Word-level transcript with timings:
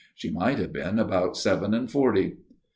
She 0.15 0.31
might 0.31 0.57
have 0.57 0.73
been 0.73 0.97
about 0.97 1.37
seven 1.37 1.75
and 1.75 1.87
forty. 1.91 2.37